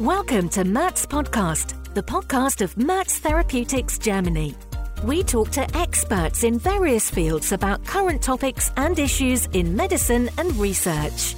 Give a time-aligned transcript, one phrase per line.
[0.00, 4.54] Welcome to Merz Podcast, the podcast of Merz Therapeutics Germany.
[5.02, 10.54] We talk to experts in various fields about current topics and issues in medicine and
[10.56, 11.34] research.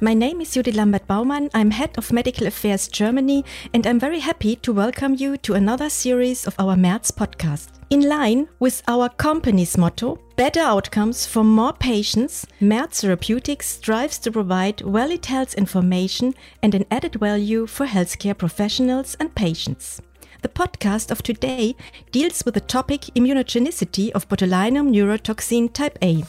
[0.00, 1.50] My name is Judith Lambert Baumann.
[1.54, 3.44] I'm Head of Medical Affairs Germany,
[3.74, 7.66] and I'm very happy to welcome you to another series of our Merz podcast.
[7.90, 14.30] In line with our company's motto, better outcomes for more patients, Merz Therapeutics strives to
[14.30, 20.00] provide valid health information and an added value for healthcare professionals and patients.
[20.42, 21.74] The podcast of today
[22.12, 26.22] deals with the topic immunogenicity of botulinum neurotoxin type A.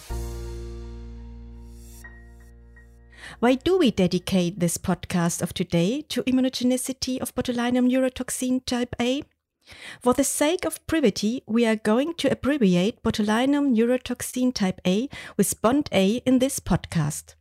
[3.40, 9.21] Why do we dedicate this podcast of today to immunogenicity of botulinum neurotoxin type A?
[10.02, 15.62] For the sake of brevity, we are going to abbreviate botulinum neurotoxin type A with
[15.62, 17.35] BoNT/A in this podcast.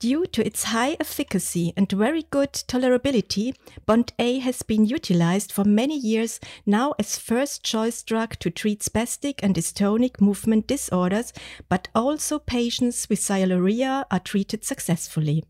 [0.00, 3.52] Due to its high efficacy and very good tolerability,
[3.88, 9.40] BoNT/A has been utilized for many years now as first choice drug to treat spastic
[9.42, 11.32] and dystonic movement disorders,
[11.68, 15.42] but also patients with sialorrhea are treated successfully.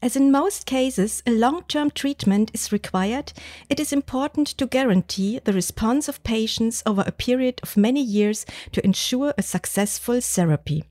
[0.00, 3.32] As in most cases, a long term treatment is required,
[3.68, 8.44] it is important to guarantee the response of patients over a period of many years
[8.72, 10.84] to ensure a successful therapy.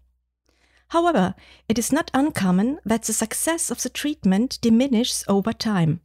[0.90, 1.36] However,
[1.70, 6.02] it is not uncommon that the success of the treatment diminishes over time.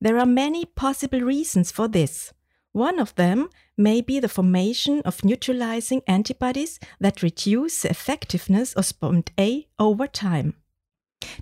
[0.00, 2.32] There are many possible reasons for this.
[2.72, 8.92] One of them may be the formation of neutralizing antibodies that reduce the effectiveness of
[9.00, 10.54] BoNT/A over time.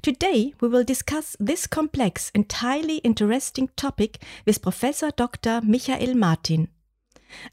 [0.03, 5.61] Today, we will discuss this complex and highly interesting topic with Professor Dr.
[5.63, 6.69] Michael Martin.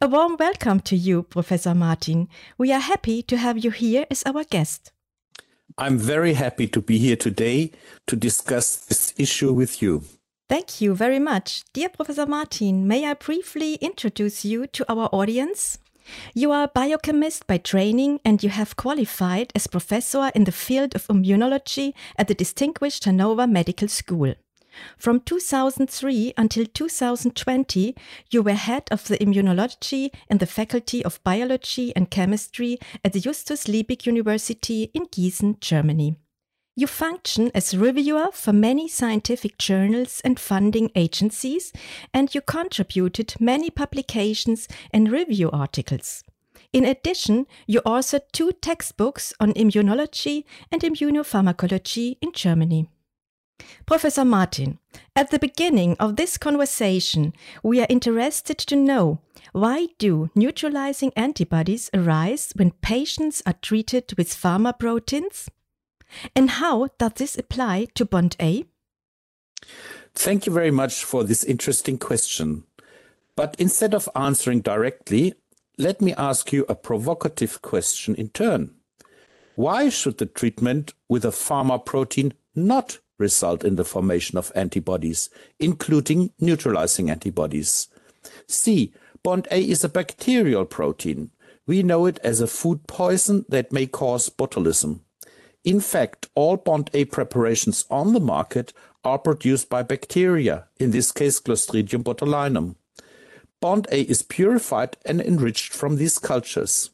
[0.01, 2.29] A warm welcome to you, Professor Martin.
[2.57, 4.91] We are happy to have you here as our guest.
[5.77, 7.71] I'm very happy to be here today
[8.07, 10.03] to discuss this issue with you.
[10.47, 11.63] Thank you very much.
[11.73, 15.79] Dear Professor Martin, may I briefly introduce you to our audience?
[16.33, 20.95] You are a biochemist by training and you have qualified as professor in the field
[20.95, 24.35] of immunology at the Distinguished Hanover Medical School.
[24.97, 27.95] From 2003 until 2020,
[28.29, 33.19] you were head of the immunology in the Faculty of Biology and Chemistry at the
[33.21, 36.17] Justus Liebig University in Gießen, Germany.
[36.77, 41.71] You function as reviewer for many scientific journals and funding agencies,
[42.13, 46.25] and you contributed many publications and review articles.
[46.73, 52.89] In addition, you authored two textbooks on immunology and immunopharmacology in Germany.
[53.85, 54.79] Professor Martin,
[55.15, 57.31] at the beginning of this conversation,
[57.63, 59.21] we are interested to know
[59.53, 65.49] why do neutralizing antibodies arise when patients are treated with pharma proteins?
[66.35, 68.65] And how does this apply to BoNT/A?
[70.13, 72.63] Thank you very much for this interesting question.
[73.35, 75.33] But instead of answering directly,
[75.77, 78.75] let me ask you a provocative question in turn.
[79.55, 85.29] Why should the treatment with a pharma protein not result in the formation of antibodies,
[85.59, 87.87] including neutralizing antibodies?
[88.47, 88.93] See,
[89.23, 91.31] BoNT/A is a bacterial protein.
[91.67, 95.01] We know it as a food poison that may cause botulism.
[95.65, 98.71] In fact, all BoNT/A preparations on the market
[99.03, 102.75] are produced by bacteria, in this case Clostridium botulinum.
[103.61, 106.91] BoNT/A is purified and enriched from these cultures.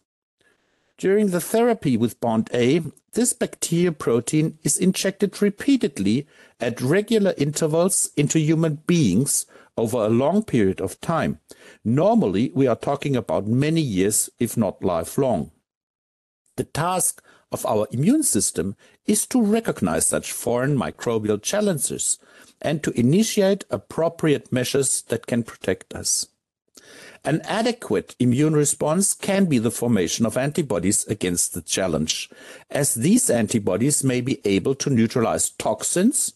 [0.97, 6.27] During the therapy with BoNT/A, this bacterial protein is injected repeatedly
[6.61, 9.45] at regular intervals into human beings
[9.75, 11.39] over a long period of time.
[11.83, 15.51] Normally, we are talking about many years, if not lifelong.
[16.55, 18.75] The task of our immune system
[19.05, 22.17] is to recognize such foreign microbial challenges
[22.61, 26.27] and to initiate appropriate measures that can protect us.
[27.23, 32.29] An adequate immune response can be the formation of antibodies against the challenge,
[32.69, 36.33] as these antibodies may be able to neutralize toxins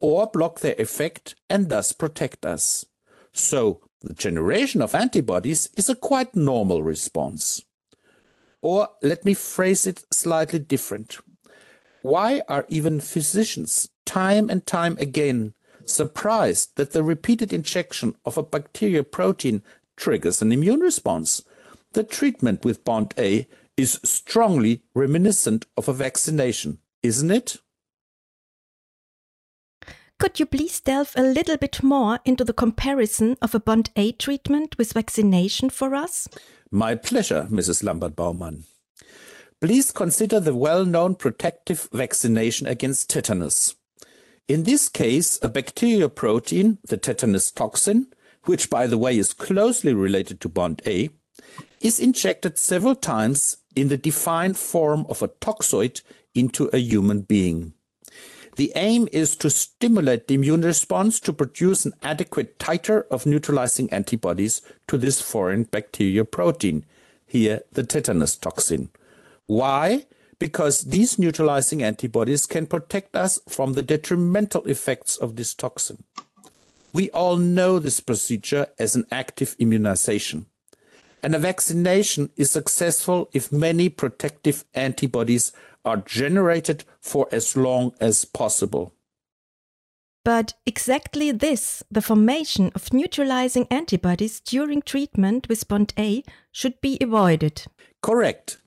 [0.00, 2.84] or block their effect and thus protect us.
[3.32, 7.62] So, the generation of antibodies is a quite normal response.
[8.64, 11.18] Or let me phrase it slightly different.
[12.00, 15.52] Why are even physicians, time and time again,
[15.84, 19.62] surprised that the repeated injection of a bacterial protein
[19.98, 21.42] triggers an immune response?
[21.92, 23.46] The treatment with BoNT/A
[23.76, 27.58] is strongly reminiscent of a vaccination, isn't it?
[30.18, 34.78] Could you please delve a little bit more into the comparison of a BoNT/A treatment
[34.78, 36.28] with vaccination for us?
[36.70, 37.82] My pleasure, Mrs.
[37.82, 38.64] Lambert Baumann.
[39.60, 43.74] Please consider the well known protective vaccination against tetanus.
[44.48, 48.08] In this case, a bacterial protein, the tetanus toxin,
[48.44, 51.08] which by the way is closely related to BoNT/A,
[51.80, 56.02] is injected several times in the defined form of a toxoid
[56.34, 57.72] into a human being.
[58.56, 63.92] The aim is to stimulate the immune response to produce an adequate titer of neutralizing
[63.92, 66.84] antibodies to this foreign bacterial protein,
[67.26, 68.90] here the tetanus toxin.
[69.46, 70.06] Why?
[70.38, 76.04] Because these neutralizing antibodies can protect us from the detrimental effects of this toxin.
[76.92, 80.46] We all know this procedure as an active immunization.
[81.24, 85.52] And a vaccination is successful if many protective antibodies
[85.84, 88.92] are generated for as long as possible.
[90.24, 97.66] But exactly this, the formation of neutralizing antibodies during treatment with BoNT/A, should be avoided.
[98.02, 98.58] Correct.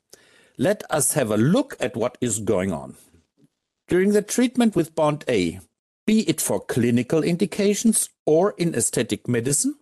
[0.59, 2.95] Let us have a look at what is going on.
[3.87, 5.61] During the treatment with BoNT/A,
[6.05, 9.75] be it for clinical indications or in aesthetic medicine,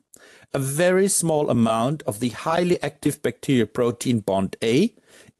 [0.53, 4.95] a very small amount of the highly active bacterial protein BoNT/A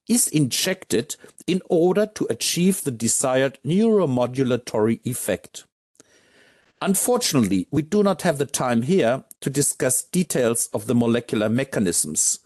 [0.08, 1.16] is injected
[1.48, 5.66] in order to achieve the desired neuromodulatory effect.
[6.82, 12.40] Unfortunately, we do not have the time here to discuss details of the molecular mechanisms,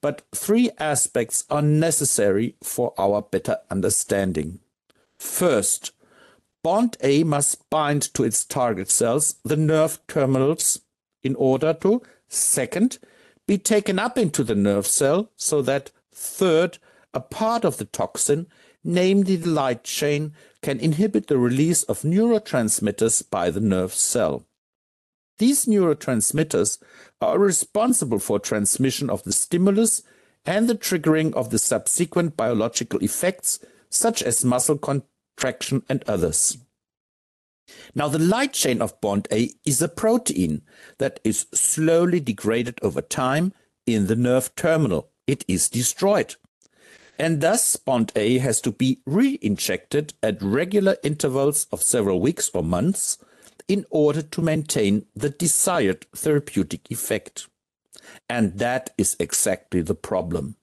[0.00, 4.58] but three aspects are necessary for our better understanding.
[5.16, 5.92] First,
[6.64, 10.80] BoNT/A must bind to its target cells, the nerve terminals,
[11.22, 12.98] in order to, second,
[13.46, 16.78] be taken up into the nerve cell so that, third,
[17.14, 18.46] a part of the toxin,
[18.82, 24.44] namely the light chain, can inhibit the release of neurotransmitters by the nerve cell.
[25.38, 26.78] These neurotransmitters
[27.20, 30.02] are responsible for transmission of the stimulus
[30.44, 33.58] and the triggering of the subsequent biological effects,
[33.88, 36.58] such as muscle contraction and others.
[37.94, 40.62] Now, the light chain of BoNT/A is a protein
[40.98, 43.54] that is slowly degraded over time
[43.86, 45.10] in the nerve terminal.
[45.26, 46.36] It is destroyed
[47.18, 53.18] and thus BoNT/A has to be re-injected at regular intervals of several weeks or months
[53.68, 57.46] in order to maintain the desired therapeutic effect.
[58.28, 60.56] And that is exactly the problem.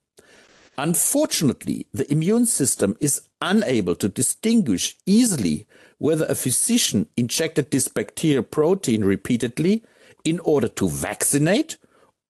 [0.78, 5.66] Unfortunately, the immune system is unable to distinguish easily
[5.98, 9.82] whether a physician injected this bacterial protein repeatedly
[10.24, 11.76] in order to vaccinate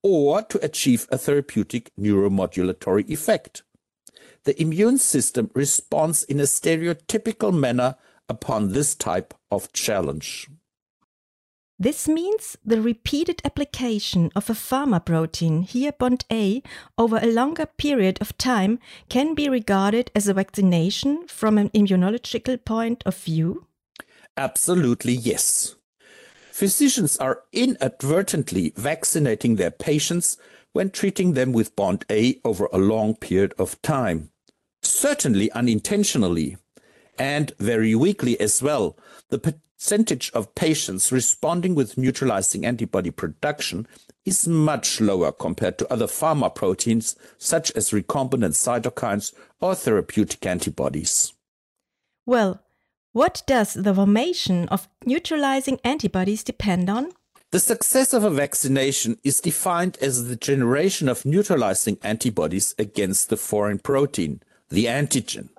[0.03, 3.63] or to achieve a therapeutic neuromodulatory effect
[4.45, 7.97] the immune system responds in a stereotypical manner
[8.29, 10.49] upon this type of challenge.
[11.79, 16.63] This means the repeated application of a pharma protein, here BoNT/A,
[16.97, 18.79] over a longer period of time
[19.09, 23.67] can be regarded as a vaccination from an immunological point of view?
[24.37, 25.75] Absolutely, yes.
[26.53, 30.37] Physicians are inadvertently vaccinating their patients
[30.73, 34.31] when treating them with BoNT/A over a long period of time
[34.83, 36.57] certainly unintentionally,
[37.19, 38.97] and very weakly as well,
[39.31, 43.87] the percentage of patients responding with neutralizing antibody production
[44.25, 51.33] is much lower compared to other pharma proteins such as recombinant cytokines or therapeutic antibodies.
[52.25, 52.63] Well,
[53.13, 57.11] what does the formation of neutralizing antibodies depend on?
[57.51, 63.37] The success of a vaccination is defined as the generation of neutralizing antibodies against the
[63.37, 64.41] foreign protein,
[64.73, 65.51] the antigen.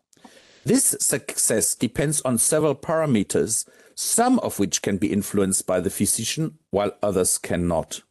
[0.65, 6.57] This success depends on several parameters, some of which can be influenced by the physician,
[6.71, 8.01] while others cannot.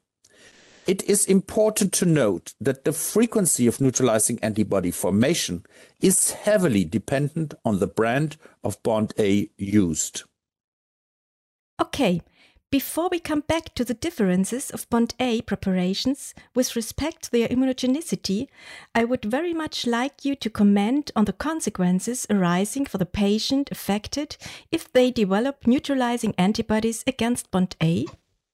[0.86, 5.64] It is important to note that the frequency of neutralizing antibody formation
[6.00, 10.24] is heavily dependent on the brand of BoNT/A used.
[11.80, 12.22] Okay,
[12.72, 18.48] before we come back to the differences of BoNT/A preparations with respect to their immunogenicity,
[18.94, 23.68] I would very much like you to comment on the consequences arising for the patient
[23.70, 24.38] affected
[24.70, 28.06] if they develop neutralizing antibodies against BoNT/A.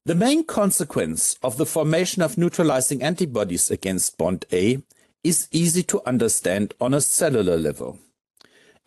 [0.04, 4.82] The main consequence of the formation of neutralizing antibodies against BoNT/A
[5.22, 8.00] is easy to understand on a cellular level.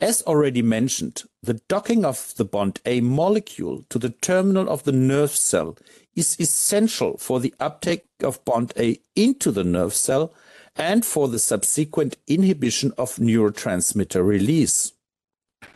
[0.02, 5.30] As already mentioned, the docking of the BoNT/A molecule to the terminal of the nerve
[5.30, 5.78] cell
[6.16, 10.34] is essential for the uptake of BoNT/A into the nerve cell
[10.76, 14.94] and for the subsequent inhibition of neurotransmitter release.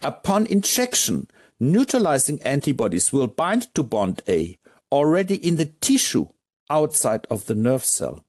[0.01, 1.27] Upon injection,
[1.59, 4.57] neutralizing antibodies will bind to BoNT/A
[4.91, 6.29] already in the tissue
[6.71, 8.25] outside of the nerve cell.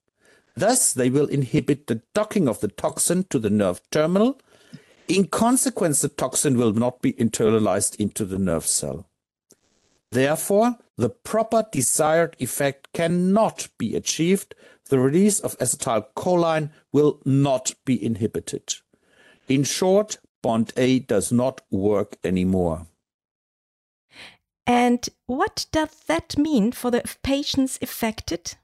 [0.55, 4.39] Thus, they will inhibit the docking of the toxin to the nerve terminal
[5.09, 9.09] in consequence, the toxin will not be internalized into the nerve cell.
[10.13, 14.55] Therefore, the proper desired effect cannot be achieved.
[14.89, 18.77] The release of acetylcholine will not be inhibited.
[19.49, 22.87] In short, BoNT/A does not work anymore.
[24.67, 28.55] And what does that mean for the patients affected?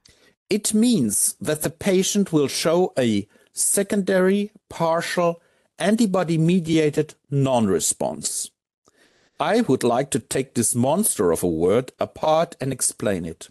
[0.48, 5.40] It means that the patient will show a secondary, partial,
[5.82, 8.50] antibody mediated non response.
[9.40, 13.48] I would like to take this monster of a word apart and explain it.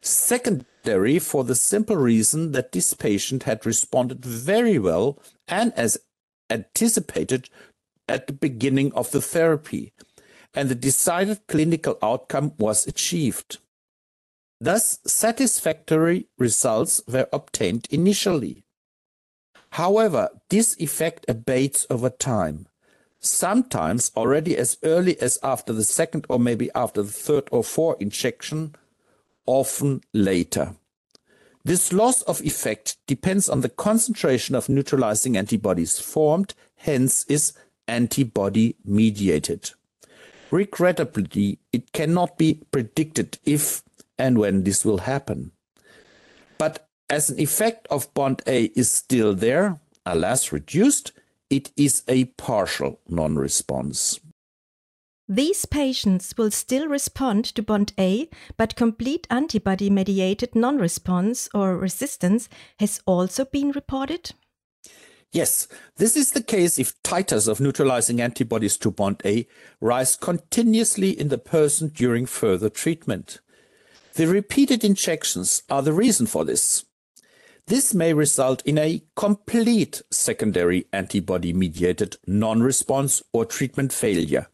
[0.00, 5.98] Secondary for the simple reason that this patient had responded very well and as
[6.48, 7.50] anticipated
[8.08, 9.92] at the beginning of the therapy,
[10.54, 13.58] and the decided clinical outcome was achieved.
[14.62, 18.64] Thus, satisfactory results were obtained initially.
[19.70, 22.66] However, this effect abates over time,
[23.20, 28.00] sometimes already as early as after the second or maybe after the third or fourth
[28.00, 28.74] injection,
[29.46, 30.74] often later.
[31.64, 37.52] This loss of effect depends on the concentration of neutralizing antibodies formed, hence is
[37.86, 39.70] antibody mediated.
[40.50, 43.82] Regrettably, it cannot be predicted if
[44.18, 45.52] and when this will happen.
[46.56, 51.12] But as an effect of BoNT/A is still there, alas reduced,
[51.50, 54.20] it is a partial non-response.
[55.30, 62.48] These patients will still respond to BoNT/A, but complete antibody mediated non response or resistance
[62.78, 64.32] has also been reported?
[65.30, 69.46] Yes, this is the case if titers of neutralizing antibodies to BoNT/A
[69.80, 73.40] rise continuously in the person during further treatment.
[74.14, 76.84] The repeated injections are the reason for this.
[77.68, 84.48] This may result in a complete secondary antibody mediated non response or treatment failure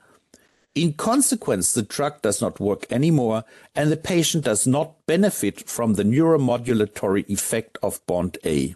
[0.75, 3.45] in consequence, the drug does not work anymore
[3.75, 8.75] and the patient does not benefit from the neuromodulatory effect of BoNT/A.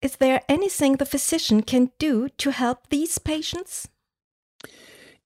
[0.00, 3.88] Is there anything the physician can do to help these patients?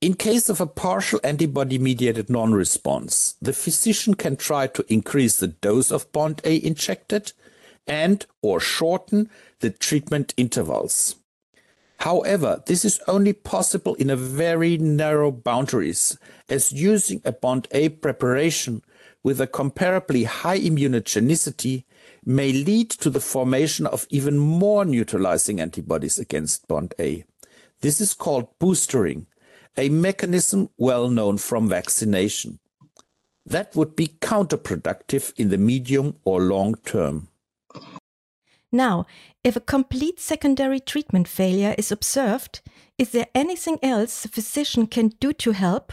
[0.02, 5.36] In case of a partial antibody mediated non response, the physician can try to increase
[5.36, 7.32] the dose of BoNT/A injected
[7.86, 9.30] and or shorten
[9.60, 11.14] the treatment intervals.
[11.98, 16.18] However, this is only possible in a very narrow boundaries,
[16.48, 18.82] as using a BoNT/A preparation
[19.22, 21.84] with a comparably high immunogenicity
[22.24, 27.22] may lead to the formation of even more neutralizing antibodies against BoNT/A.
[27.82, 29.26] This is called boostering,
[29.76, 32.58] a mechanism well known from vaccination.
[33.44, 37.28] That would be counterproductive in the medium or long term.
[38.70, 39.06] Now,
[39.44, 42.60] if a complete secondary treatment failure is observed,
[42.98, 45.92] is there anything else the physician can do to help?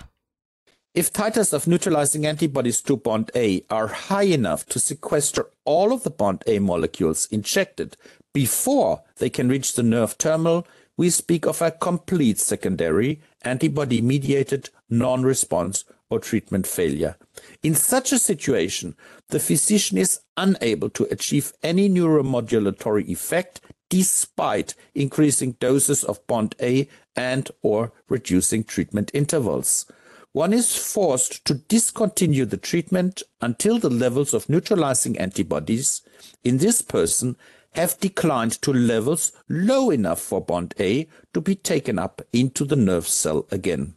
[0.93, 6.11] If titers of neutralizing antibodies to BoNT/A are high enough to sequester all of the
[6.11, 7.95] BoNT/A molecules injected
[8.33, 10.65] before they can reach the nerve terminal,
[10.99, 17.15] we speak of a complete secondary antibody mediated non response or treatment failure.
[17.63, 18.97] In such a situation,
[19.29, 27.49] the physician is unable to achieve any neuromodulatory effect despite increasing doses of BoNT/A and
[27.61, 29.85] or reducing treatment intervals.
[30.33, 36.01] One is forced to discontinue the treatment until the levels of neutralizing antibodies
[36.43, 37.37] in this person
[37.73, 43.07] have declined to levels low enough for BoNT/A to be taken up into the nerve
[43.07, 43.95] cell again.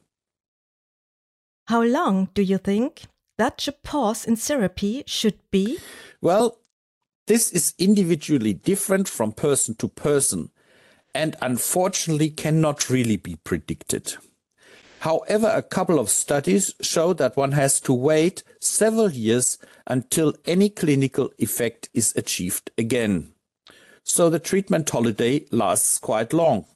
[1.67, 3.02] How long do you think
[3.41, 5.79] such a pause in therapy should be?
[6.21, 6.59] Well,
[7.26, 10.50] this is individually different from person to person
[11.14, 14.14] and unfortunately cannot really be predicted.
[15.00, 20.69] However, a couple of studies show that one has to wait several years until any
[20.69, 23.32] clinical effect is achieved again.
[24.05, 26.67] So the treatment holiday lasts quite long.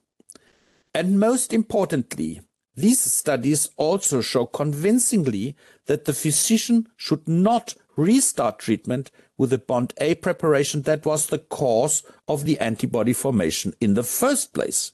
[0.94, 2.40] And most importantly,
[2.74, 5.56] these studies also show convincingly
[5.86, 12.02] that the physician should not restart treatment with the BoNT/A preparation that was the cause
[12.28, 14.92] of the antibody formation in the first place.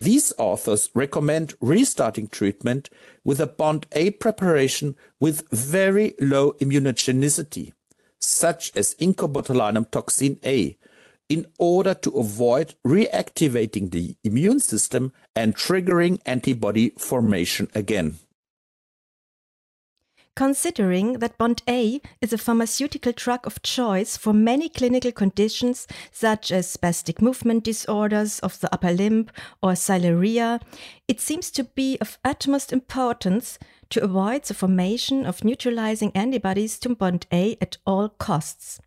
[0.00, 2.90] These authors recommend restarting treatment
[3.24, 7.72] with a BoNT/A preparation with very low immunogenicity,
[8.18, 10.76] such as incobotulinum toxin A,
[11.32, 18.18] in order to avoid reactivating the immune system and triggering antibody formation again.
[20.34, 26.74] considering that BoNT/A is a pharmaceutical drug of choice for many clinical conditions such as
[26.74, 29.26] spastic movement disorders of the upper limb
[29.62, 30.60] or sialorrhea,
[31.06, 33.58] it seems to be of utmost importance
[33.90, 38.80] to avoid the formation of neutralizing antibodies to BoNT/A at all costs.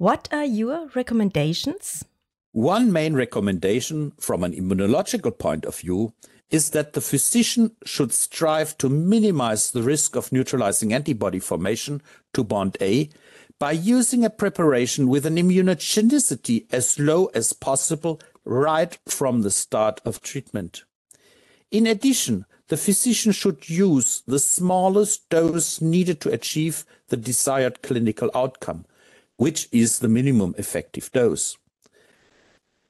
[0.00, 2.06] What are your recommendations?
[2.52, 6.14] One main recommendation from an immunological point of view
[6.48, 12.00] is that the physician should strive to minimize the risk of neutralizing antibody formation
[12.32, 13.10] to BoNT/A
[13.58, 20.00] by using a preparation with an immunogenicity as low as possible right from the start
[20.06, 20.84] of treatment.
[21.70, 28.30] In addition, the physician should use the smallest dose needed to achieve the desired clinical
[28.34, 28.86] outcome,
[29.40, 31.56] which is the minimum effective dose.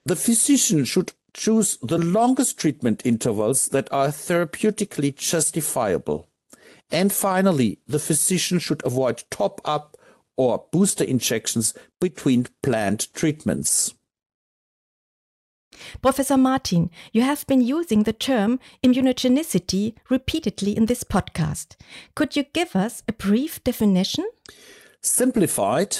[0.05, 6.27] The physician should choose the longest treatment intervals that are therapeutically justifiable.
[6.91, 9.97] And finally, the physician should avoid top up
[10.37, 13.95] or booster injections between planned treatments.
[16.03, 21.77] Professor Martin, you have been using the term immunogenicity repeatedly in this podcast.
[22.17, 24.27] Could you give us a brief definition?
[25.01, 25.99] Simplified,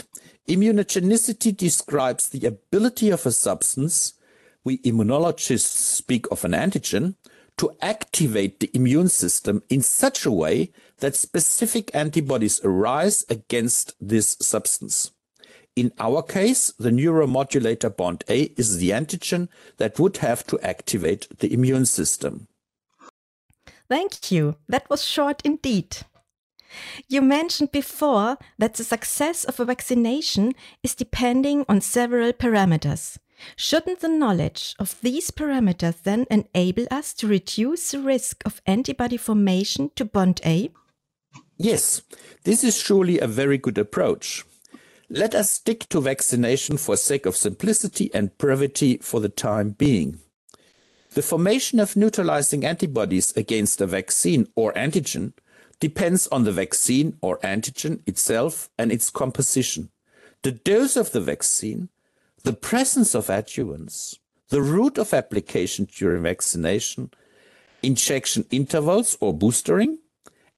[0.49, 4.15] immunogenicity describes the ability of a substance
[4.65, 7.15] we immunologists speak of an antigen,
[7.57, 14.37] to activate the immune system in such a way that specific antibodies arise against this
[14.41, 15.13] substance.
[15.77, 21.53] In our case, the neuromodulator BoNT/A is the antigen that would have to activate the
[21.53, 22.49] immune system.
[23.89, 24.57] Thank you.
[24.69, 25.99] That was short indeed.
[27.09, 33.19] You mentioned before that the success of a vaccination is depending on several parameters.
[33.57, 39.17] Shouldn't the knowledge of these parameters then enable us to reduce the risk of antibody
[39.17, 40.71] formation to BoNT/A?
[41.57, 42.03] Yes,
[42.45, 44.45] this is surely a very good approach.
[45.09, 50.21] Let us stick to vaccination for sake of simplicity and brevity for the time being.
[51.15, 55.33] The formation of neutralizing antibodies against a vaccine or antigen
[55.81, 59.91] depends on the vaccine or antigen itself and its composition,
[60.43, 61.89] the dose of the vaccine,
[62.45, 64.19] the presence of adjuvants,
[64.51, 67.11] the route of application during vaccination,
[67.83, 69.99] injection intervals or boostering,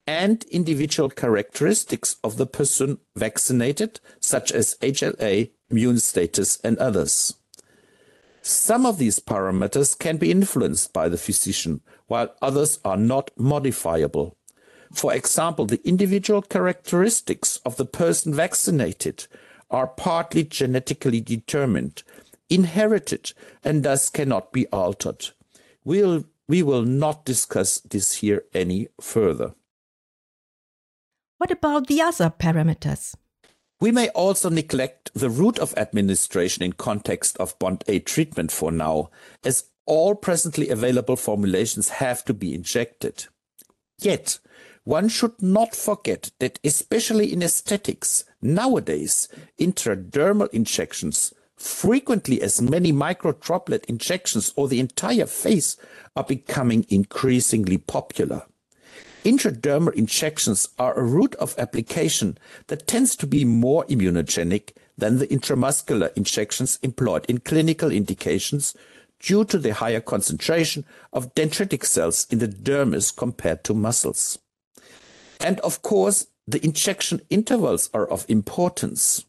[0.05, 7.35] and individual characteristics of the person vaccinated, such as HLA, immune status, and others.
[8.41, 14.35] Some of these parameters can be influenced by the physician, while others are not modifiable.
[14.93, 19.27] For example, the individual characteristics of the person vaccinated
[19.71, 22.03] are partly genetically determined,
[22.49, 25.29] inherited, and thus cannot be altered.
[25.83, 29.55] We'll, we will not discuss this here any further.
[31.39, 33.15] What about the other parameters?
[33.81, 39.09] We may also neglect the route of administration in context of BoNT/A treatment for now,
[39.43, 43.25] as all presently available formulations have to be injected.
[43.99, 44.39] Yet,
[44.83, 53.85] one should not forget that especially in aesthetics, nowadays, intradermal injections, frequently as many microdroplet
[53.85, 55.77] injections or the entire face,
[56.15, 58.43] are becoming increasingly popular.
[59.23, 65.27] Intradermal injections are a route of application that tends to be more immunogenic than the
[65.27, 68.75] intramuscular injections employed in clinical indications
[69.21, 74.39] due to the higher concentration of dendritic cells in the dermis compared to muscles.
[75.43, 79.25] And of course, the injection intervals are of importance.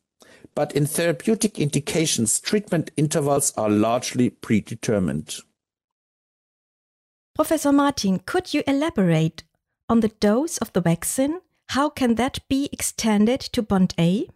[0.54, 5.36] But in therapeutic indications, treatment intervals are largely predetermined.
[7.34, 9.42] Professor Martin, could you elaborate
[9.88, 11.40] on the dose of the vaccine?
[11.70, 14.28] How can that be extended to BoNT/A?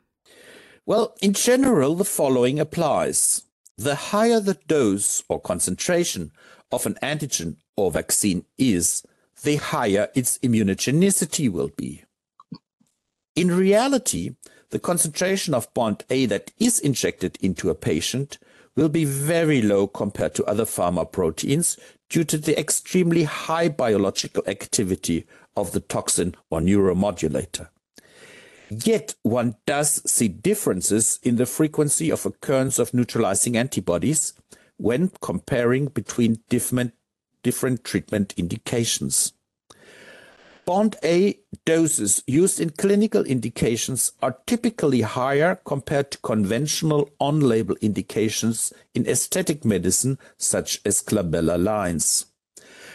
[0.84, 3.42] Well, in general, the following applies.
[3.76, 6.32] The higher the dose or concentration
[6.72, 9.04] of an antigen or vaccine is,
[9.42, 12.05] the higher its immunogenicity will be.
[13.37, 14.35] In reality,
[14.70, 18.38] the concentration of BoNT/A that is injected into a patient
[18.77, 21.77] will be very low compared to other pharma proteins
[22.09, 27.68] due to the extremely high biological activity of the toxin or neuromodulator.
[28.70, 34.35] Yet one does see differences in the frequency of occurrence of neutralizing antibodies
[34.77, 36.92] when comparing between different
[37.42, 39.33] different treatment indications.
[40.66, 48.70] BoNT/A doses used in clinical indications are typically higher compared to conventional on label indications
[48.94, 52.27] in aesthetic medicine, such as glabellar lines.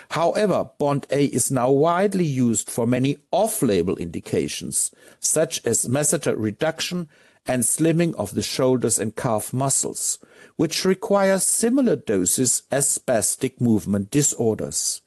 [0.09, 7.09] However, BoNT/A is now widely used for many off-label indications, such as masseter reduction
[7.45, 10.19] and slimming of the shoulders and calf muscles,
[10.55, 15.01] which require similar doses as spastic movement disorders.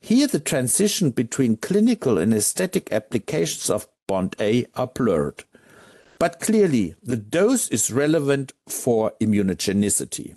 [0.00, 5.44] Here the transition between clinical and aesthetic applications of BoNT/A are blurred.
[6.18, 10.36] But clearly, the dose is relevant for immunogenicity.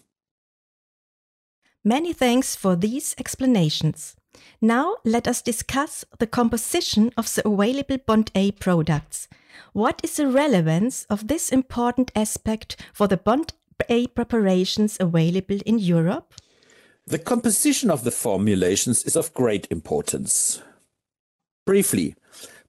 [1.84, 4.16] Many thanks for these explanations.
[4.62, 9.28] Now let us discuss the composition of the available BoNT/A products.
[9.74, 13.54] What is the relevance of this important aspect for the Bond
[13.90, 16.34] A preparations available in Europe?
[17.08, 20.62] The composition of the formulations is of great importance.
[21.66, 22.16] Briefly,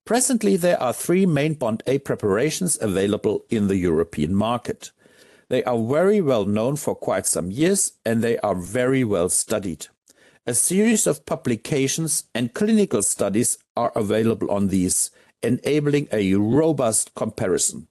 [0.05, 4.91] presently there are three main BoNT/A preparations available in the European market.
[5.49, 9.89] They are very well known for quite some years and they are very well studied.
[10.45, 17.87] A series of publications and clinical studies are available on these, enabling a robust comparison.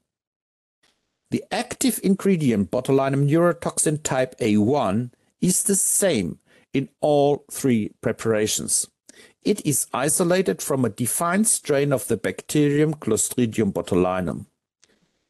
[1.30, 6.40] The active ingredient botulinum neurotoxin type A1 is the same
[6.74, 8.86] in all three preparations.
[9.44, 14.48] It is isolated from a defined strain of the bacterium Clostridium botulinum.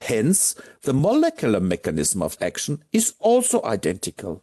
[0.02, 4.42] Hence, the molecular mechanism of action is also identical.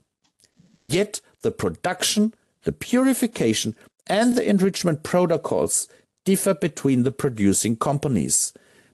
[0.86, 3.74] Yet, the production, the purification,
[4.06, 5.88] and the enrichment protocols
[6.24, 8.52] differ between the producing companies.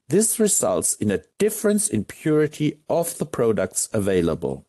[0.08, 4.66] This results in a difference in purity of the products available.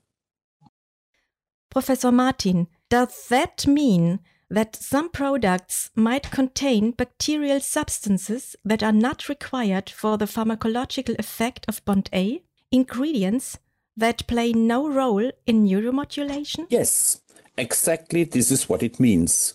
[1.69, 9.27] Professor Martin, does that mean that some products might contain bacterial substances that are not
[9.27, 13.57] required for the pharmacological effect of BoNT/A, ingredients
[13.97, 16.67] that play no role in neuromodulation?
[16.69, 17.21] Yes,
[17.57, 19.53] exactly this is what it means.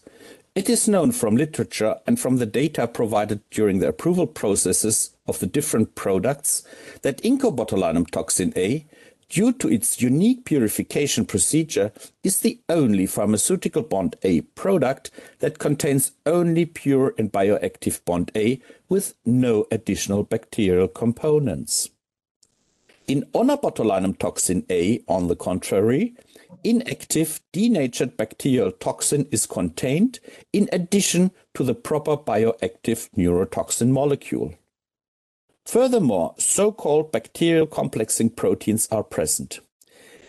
[0.54, 5.38] It is known from literature and from the data provided during the approval processes of
[5.38, 6.64] the different products
[7.02, 8.84] that incobotulinum toxin A
[9.30, 16.66] due to its unique purification procedure, is the only pharmaceutical BoNT/A product that contains only
[16.66, 21.88] pure and bioactive BoNT/A with no additional bacterial components.
[23.06, 26.14] In onabotulinum toxin A, on the contrary,
[26.64, 30.20] inactive denatured bacterial toxin is contained
[30.52, 34.54] in addition to the proper bioactive neurotoxin molecule.
[35.64, 39.60] Furthermore, so-called bacterial complexing proteins are present.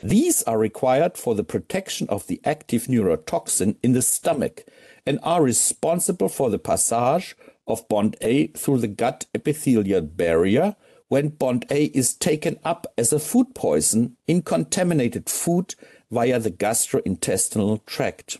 [0.03, 4.65] These are required for the protection of the active neurotoxin in the stomach
[5.05, 7.35] and are responsible for the passage
[7.67, 10.75] of BoNT/A through the gut epithelial barrier
[11.07, 15.75] when BoNT/A is taken up as a food poison in contaminated food
[16.11, 18.37] via the gastrointestinal tract.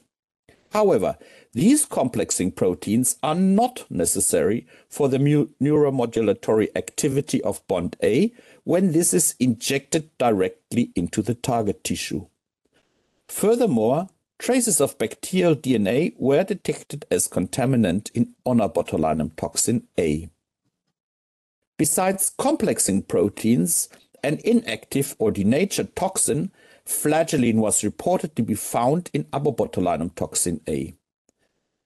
[0.71, 1.17] However,
[1.53, 8.31] these complexing proteins are not necessary for the neuromodulatory activity of BoNT/A
[8.63, 12.27] when this is injected directly into the target tissue.
[13.27, 20.29] Furthermore, traces of bacterial DNA were detected as contaminant in onabotulinum toxin A.
[21.77, 23.89] Besides complexing proteins,
[24.23, 26.51] an inactive or denatured toxin,
[26.85, 30.93] flagellin was reported to be found in abobotulinum toxin A.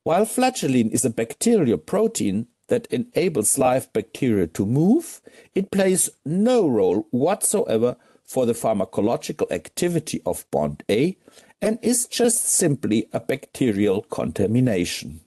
[0.03, 5.21] While flagellin is a bacterial protein that enables live bacteria to move,
[5.53, 11.17] it plays no role whatsoever for the pharmacological activity of BoNT/A
[11.61, 15.21] and is just simply a bacterial contamination.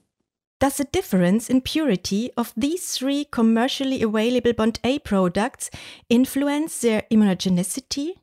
[0.59, 5.69] Does the difference in purity of these three commercially available BoNT/A products
[6.09, 8.15] influence their immunogenicity?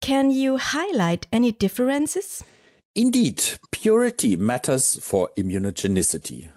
[0.00, 2.44] Can you highlight any differences?
[2.94, 6.48] Indeed, purity matters for immunogenicity.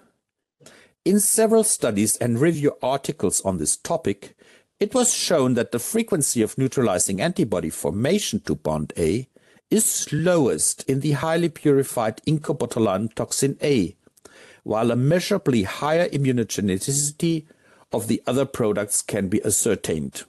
[1.06, 4.36] In several studies and review articles on this topic,
[4.80, 9.28] it was shown that the frequency of neutralizing antibody formation to BoNT/A
[9.70, 13.96] is slowest in the highly purified incobotulinum toxin A,
[14.64, 17.46] while a measurably higher immunogenicity
[17.92, 20.24] of the other products can be ascertained.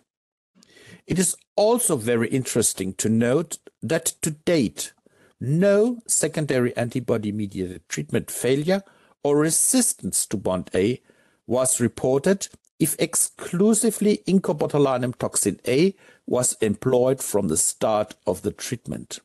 [1.07, 4.95] It is also very interesting to note that to date,
[5.39, 8.83] no secondary antibody-mediated treatment failure
[9.23, 11.03] or resistance to BoNT/A
[11.47, 15.95] was reported if exclusively incobotulinum toxin A
[16.27, 19.21] was employed from the start of the treatment.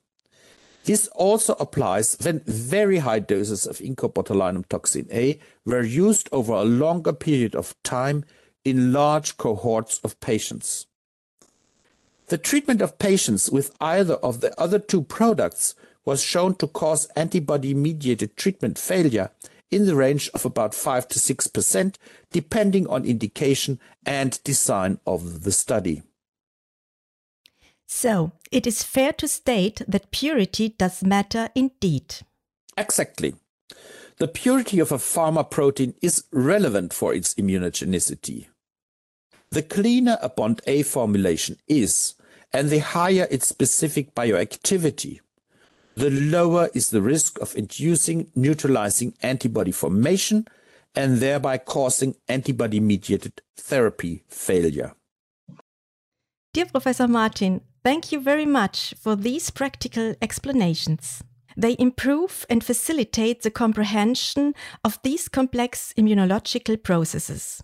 [0.84, 6.66] This also applies when very high doses of incobotulinum toxin A were used over a
[6.66, 8.26] longer period of time
[8.66, 10.88] in large cohorts of patients.
[12.28, 17.06] The treatment of patients with either of the other two products was shown to cause
[17.16, 19.32] antibody mediated treatment failure
[19.72, 21.96] in the range of about 5 to 6%,
[22.32, 26.04] depending on indication and design of the study.
[27.88, 32.16] So, it is fair to state that purity does matter indeed.
[32.78, 33.36] Exactly.
[34.18, 38.48] The purity of a pharma protein is relevant for its immunogenicity.
[39.52, 42.16] The cleaner a BoNT/A formulation is,
[42.52, 45.20] and the higher its specific bioactivity,
[45.96, 50.46] the lower is the risk of inducing neutralizing antibody formation
[50.94, 54.94] and thereby causing antibody mediated therapy failure.
[56.54, 61.24] Dear Professor Martin, thank you very much for these practical explanations.
[61.58, 64.54] They improve and facilitate the comprehension
[64.84, 67.64] of these complex immunological processes.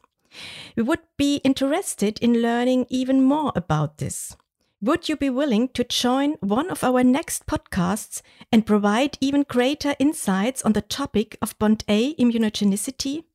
[0.75, 4.35] We would be interested in learning even more about this.
[4.81, 9.95] Would you be willing to join one of our next podcasts and provide even greater
[9.99, 13.25] insights on the topic of BoNT/A immunogenicity?